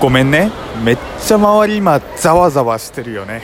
[0.00, 0.50] ごめんね。
[0.84, 3.42] めっちゃ周り今ざわざわしてるよね。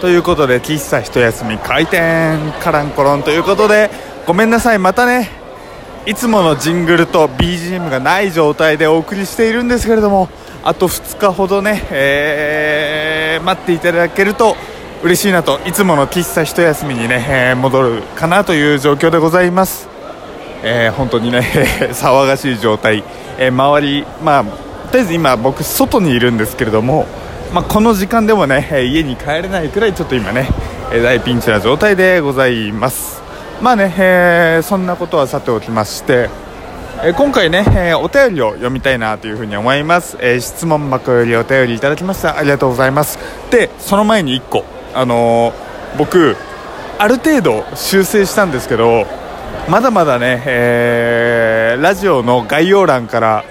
[0.00, 3.90] ということで喫茶一休み開店カランコロンということで
[4.26, 5.42] ごめんなさいまたね。
[6.06, 10.28] いつものジングルと BGM がない状態でお送りしているんですけれども
[10.64, 14.56] あと2日ほどね、えー、待っていただけると
[15.04, 19.88] 嬉しいなといつもの喫茶一休みにね、えー、戻るかなという状況でございます、
[20.64, 21.40] えー、本当にね
[21.94, 23.04] 騒がしい状態、
[23.38, 27.06] え周りまあとりあえず今僕外にいるんですけれども
[27.52, 30.48] まあ、この時間でもね家に帰れないくらいちょっと今ね
[30.90, 33.22] 大ピンチな状態でございます。
[33.60, 36.30] まあね、えー、そんなことはさておきまして
[37.04, 42.36] え今回ね、え、お便りを読みたいなというふうに思います、え、質問箱よりお便りいただきました。
[42.36, 43.18] ありがとうございます。
[43.50, 44.64] でその前に1個。
[44.94, 46.36] あのー、僕
[46.98, 49.06] ある程度修正したんですけど
[49.68, 53.44] まだまだね、えラジオの概要欄から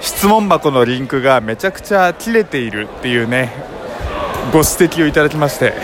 [0.00, 3.52] 質問箱のリンクがめちゃくちゃ切れているっていうね
[4.52, 5.74] ご指摘をいただきまして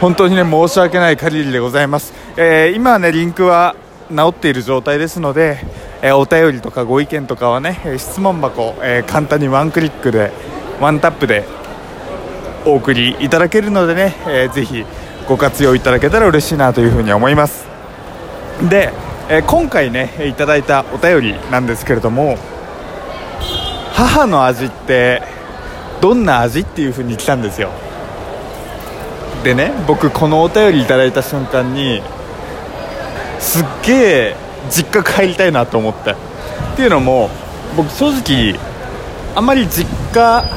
[0.00, 3.74] 本当にね申し訳ない限りでございます、えー、今はねリンクは
[4.10, 5.58] 直っている状態ですので、
[6.02, 10.30] えー、お便りとかご意見とかはね質問箱、えー、簡単にワンクリックで
[10.80, 11.44] ワンタップで
[12.64, 14.84] お送りいただけるのでね、えー、ぜひ
[15.28, 17.66] ご活用いただけたら嬉しいなというふうに思います。
[18.70, 18.92] で、
[19.28, 22.38] え今回ねいただいたお便りなんですけれども
[23.98, 25.22] 母の味って
[26.00, 27.70] どんな味っていう風に来たんですよ。
[29.42, 32.00] でね僕このお便りいただいた瞬間に
[33.40, 34.36] すっげえ
[34.70, 36.14] 実家帰りたいなと思ってっ
[36.76, 37.28] ていうのも
[37.76, 38.54] 僕正直
[39.34, 40.48] あんまり実家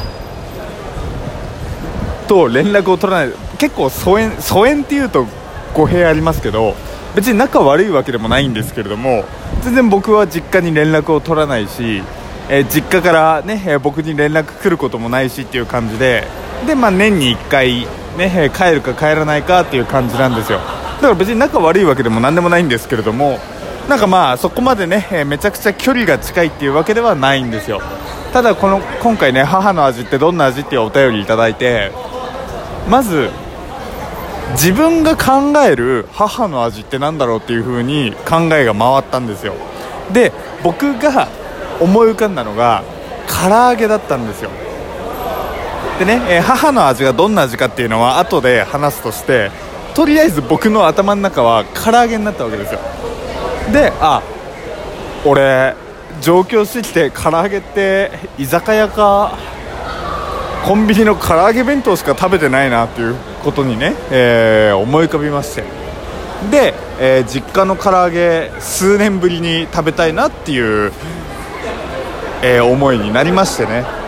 [2.28, 3.33] と連絡を取らない。
[3.58, 5.26] 結構疎遠疎遠っていうと
[5.73, 6.76] 語弊ありますけど
[7.16, 9.23] 別に仲悪いわけでもないんですけれども
[9.64, 12.03] 全然僕は実家に連絡を取らないし
[12.54, 16.28] え、実家からね、え、僕に連絡来ることもないしっていう感じで
[16.68, 20.60] で、まあ、年に1回、ね、帰るか帰らないかっていう感じなんですよ。
[20.60, 20.64] だ
[21.04, 23.40] から別に仲悪いわけでも何でもないんですけれども
[23.90, 27.82] なんかまあそこまでね、めちゃくちゃ距離が近いっていうわけではないんですよ。
[28.34, 31.92] ただこの今回ね母の味ってどんな味っていうお便りいいて
[32.90, 33.30] まず
[34.52, 39.54] 自分が考える母の味って何だろうっていう風に考えが回ったんですよ。
[40.11, 40.32] で
[40.64, 41.28] 僕が
[41.81, 42.83] 思い浮かんだのが
[43.27, 44.49] 唐揚げだったんですよ。
[45.99, 49.52] でね、えー、母の味がどんな味かっていうのは後で話すとして
[49.93, 52.80] とりあえず僕の頭の中は唐揚げになったわけですよ。
[53.73, 54.21] であ
[55.25, 55.75] 俺
[56.21, 59.37] 上京してきて唐揚げって居酒屋か
[60.65, 65.63] コンビニの唐揚げ弁当しか食べてないなっていうことにね、えー、思い浮かびまして。
[66.49, 70.92] で、えー、実家の唐揚げ数年ぶりに食べたいなっていう
[72.44, 74.02] えー、思いになりましてね。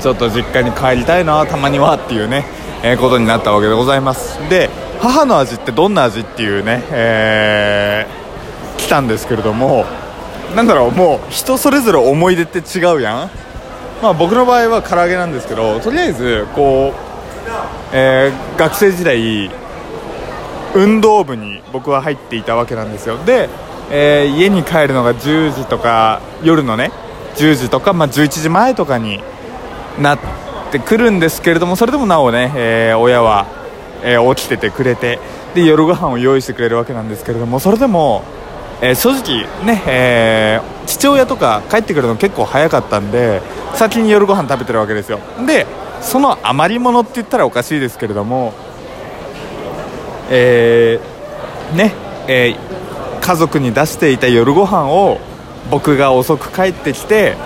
[0.00, 2.44] ちょっと実家に帰りたいなたまにはっていうね、
[2.82, 4.38] えー、ことになったわけでございます。
[4.48, 4.68] で
[5.00, 9.84] 母の味ってどんな味っていうね、えー、来たんですけれども
[10.54, 13.30] なんだろうもう人それぞれ思い出って違うやん。
[14.02, 19.50] まあ僕の場合は唐揚げなんですけどとりあえずこう、えー、学生時代
[20.74, 23.16] 運動部に僕は入っていたわけなんですよ。
[23.24, 23.48] で、
[23.90, 26.90] えー、家に帰るのが10時とか夜のね
[27.36, 29.22] 10時とか、まあ、11時前とかに
[30.00, 30.18] なっ
[30.72, 33.46] てくるんですけれどもそれでもなおね、えー、親は、
[34.02, 35.18] えー、起きててくれて
[35.54, 38.24] で夜ご飯を用意してくれるわけなんですけれどもそれでも、
[38.80, 43.42] えー、正直ね、え父親とか帰ってくるの結構早かったんで
[43.74, 45.20] 先に夜ご飯食べてるわけですよ。
[45.46, 45.66] で
[46.00, 48.52] その余り物って言ったらおかしいですけれども
[50.30, 51.00] え
[51.74, 51.92] ね
[52.28, 52.54] え
[53.20, 55.18] 家族に出していた夜ご飯を
[55.70, 57.36] 僕が遅く帰ってきて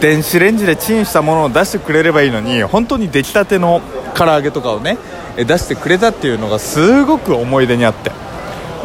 [0.00, 3.80] 電子レンジでチンしたものを出してくれればいいのに本当に出来たての
[4.14, 4.98] 唐揚げとかをね
[5.36, 8.10] 出してくれたっていうのがすごく思い出にあって。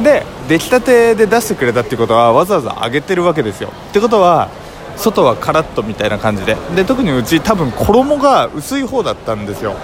[0.02, 3.72] で出来たてで出してくれたっていうことはわざわざ揚げてるわけですよ。
[3.90, 4.50] ってことは
[4.98, 6.58] 外はカラッとみたいな感じで。
[6.76, 9.76] で特にうち多分衣が薄い方だったんですよ。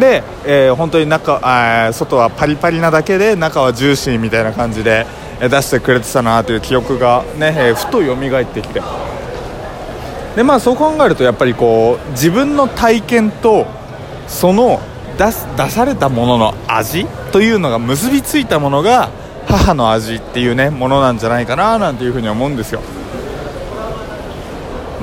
[0.00, 5.06] で、えー、本当に中あ外はパリパリなだけで中はジューシーみたいな感じで
[5.40, 8.82] 出してくれてたなという記憶がね、えー、ふと蘇ってきて。
[10.36, 13.66] でまあそう考えるとやっぱりこう自分の体験と
[14.28, 14.80] その
[15.16, 19.08] 出す出されたものの味というのが結びついたものが
[19.46, 22.82] 母の味っていうねものなんじゃないかななんていうふうに思うんですよ。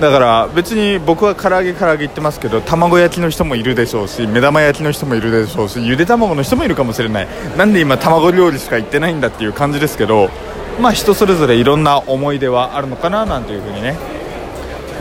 [0.03, 7.27] だから別に僕は唐揚げ唐揚げ言ってますけど卵焼きの人もいるでしょうし目玉焼きの人もいるでしょうしゆで卵の人もいるかもしれない。
[7.57, 10.29] なんで今卵料理しか言ってないんだっていう感じですけど
[10.81, 13.95] まあ人それぞれいろんな思い出はあるのかななんていうふうにね、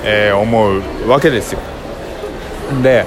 [0.04, 1.58] えー、思うわけですよ。
[2.80, 3.04] で、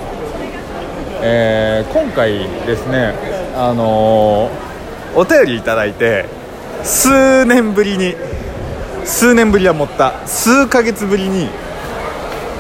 [1.22, 3.14] えー今回ですね
[3.56, 6.26] あのーお便りいただいて
[6.84, 8.16] 数年ぶりに
[9.06, 11.48] 数年ぶりは持った数ヶ月ぶりに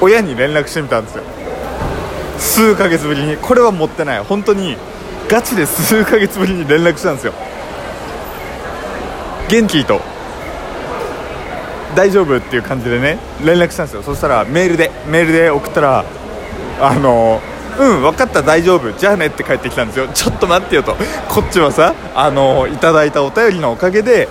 [0.01, 1.24] 親に連絡してみたんですよ。
[2.38, 3.38] 数ヶ月ぶりに。
[3.38, 4.19] これは持ってない。
[4.19, 4.77] 本当に
[5.27, 7.33] ガチで数ヶ月ぶりに連絡したんですよ。
[9.47, 10.01] 元気と
[11.95, 14.03] 大丈夫っていう感じでね連絡したんですよ。
[14.03, 16.03] そしたらメールでメールで送ったら
[16.81, 17.42] あの
[17.80, 18.92] うん分かった大丈夫。
[18.92, 20.07] じゃあねって帰ってきたんですよ。
[20.13, 20.95] ちょっと待ってよと。
[21.30, 24.27] こっちはさあのいただいたお便りのおかげで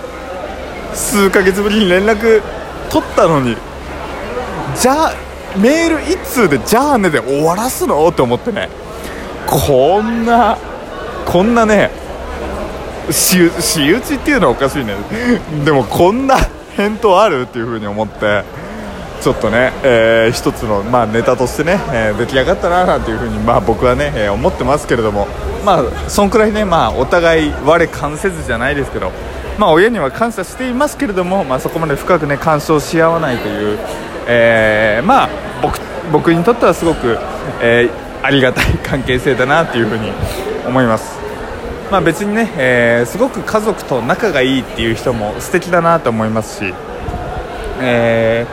[0.92, 2.42] 数ヶ月ぶりに連絡
[2.90, 3.56] 取ったのに。
[4.78, 5.14] じゃあ
[5.56, 8.06] メール1通でじゃあねで終わらすの？
[8.08, 8.68] って思ってね。
[9.46, 10.56] こんな
[11.26, 11.90] こんなね
[13.10, 14.94] 仕打仕打ちっていうのはおかしいね。
[15.64, 16.36] でもこんな
[16.76, 18.42] 返答あるっていう風に思って
[19.22, 25.28] ちょっとね、えー一つの、まあ、ネタとしてね、えー出来上がったななんていう風に、まあ、僕はね、えー思ってますけれども、
[25.64, 29.12] まあ、そんくらいね、まあ、お互い我関せずじゃないですけど、
[29.58, 33.78] まあ、親には感謝していますけれども、まあ、そこまで深くね干渉し合わないという、
[34.26, 35.28] えーまあ、
[36.12, 37.18] 僕にとってはすごく、
[37.62, 40.10] えーありがたい関係性だなっていう風に
[40.66, 41.18] 思います。
[41.90, 46.74] まあ、別にね、えーすごく家族と仲がいいっていう人も素敵だなと思いますし、
[47.82, 48.46] え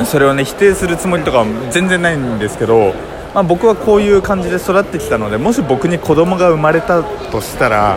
[0.00, 2.92] ーそれをね否定するつもりとかは全然ないんですけど、
[3.34, 7.96] まあ、僕はこういう感じで育ってきたのでもし僕に子供が生まれたとしたら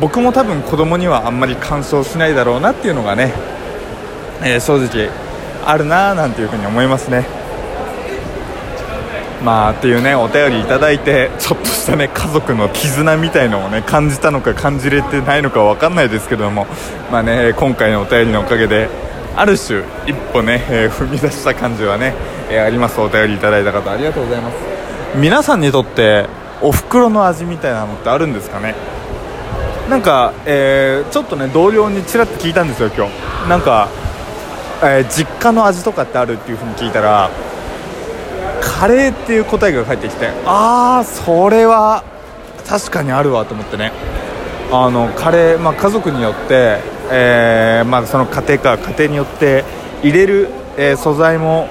[0.00, 3.32] 僕も多分子供にはあんまり干渉しないだろうなっていうのがね、
[4.44, 5.08] えー正直
[5.64, 7.39] あるなーなんていうふうに思いますね。
[9.44, 16.66] まあっていうねお便りいただいてちょっとしたね家族の絆みたいのをね感じたのか感じれてないのかわかんないですけども
[17.10, 18.88] まあね今回のお便りのおかげで
[19.36, 22.14] ある種一歩ね、えー踏み出した感じはね、
[22.50, 23.00] えーあります。
[23.00, 24.56] お便りいただいた方ありがとうございます。
[25.16, 26.26] 皆さんにとって
[26.60, 28.74] お袋の味みたいなのってあるんですかね？
[29.88, 33.48] なんか、えーちょっとね同僚にちらっと聞いたんですよ今日。
[33.48, 33.88] なんか、
[34.82, 37.30] え実家の味とかってあるっていう風に聞いたら
[38.60, 42.04] カレーっていう答えが返ってきてああそれは
[42.66, 43.92] 確かにあるわと思ってね。
[44.72, 46.78] あのカレー、まあ、家族によって、
[47.10, 49.64] えーまあ、その家庭か家庭によって
[50.02, 51.66] 入れる、えー素材も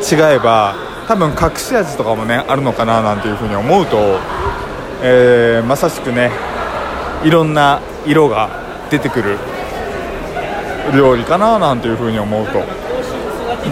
[0.00, 0.76] 違えば
[1.08, 3.96] 多分隠し味とかもねあるのかななんていうふうに思うと、
[5.02, 6.30] えーまさしくね
[7.24, 8.48] いろんな色が
[8.90, 9.38] 出てくる
[10.94, 12.62] 料理かななんていうふうに思うと。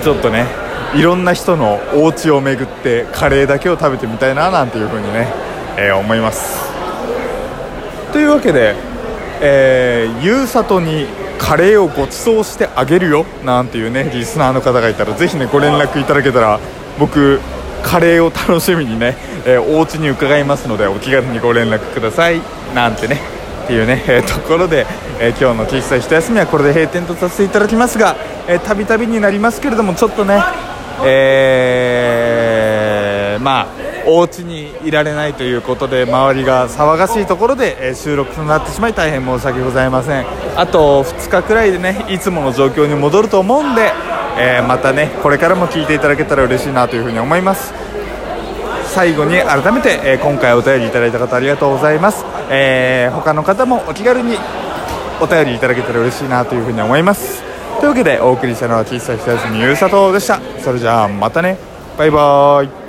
[0.02, 0.63] ちょっとね
[0.94, 5.26] いろんな人のお家を巡ってカレーだけを食べてみたいななんていうふうにね、
[5.76, 6.72] えー思います。
[8.12, 8.76] というわけで、
[9.40, 11.06] えー、ゆうさとに
[11.38, 16.60] カレーをご馳走してあげるよなんていうねリスナーの方がいたらぜひねご連絡いただけたら
[17.00, 17.40] 僕
[17.82, 22.40] カレーを楽しみにね、えーお家に伺いますのでお気軽にご連絡ください
[22.72, 23.18] なんてね
[23.64, 24.86] っていうね、えーところで、
[25.18, 28.14] えー今日の喫茶一休みはこれで閉店とさせていただきますが
[28.64, 30.38] たびたびになりますけれどもちょっとね
[31.04, 33.66] えーまあ
[34.06, 40.26] お家にいられないということで周りが騒がしいところで、収録となってしまい大変申し訳ございません。
[40.56, 43.92] あと2日くらいでねいつもの状況に戻ると思うんで、
[44.38, 47.72] えーまたねこれからも聞いていただけたら嬉しいなというふうに思います。
[48.88, 54.36] 最後に改めて、えー今回お便りいただいた方ありがとうございます、えー他の方もお気軽に
[55.20, 57.43] お便りいただけたら嬉しいなというふうに思います。
[57.84, 60.40] というわけでお送りしたのは小さい人休みゆうさとでした。
[60.58, 61.58] それじゃあまたね。
[61.98, 62.83] バイバーイ。